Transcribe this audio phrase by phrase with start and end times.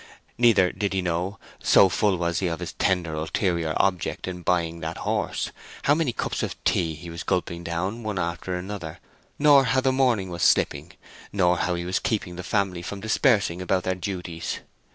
[0.35, 4.79] Neither did he know, so full was he of his tender ulterior object in buying
[4.79, 5.51] that horse,
[5.83, 8.99] how many cups of tea he was gulping down one after another,
[9.37, 10.93] nor how the morning was slipping,
[11.31, 14.61] nor how he was keeping the family from dispersing about their duties.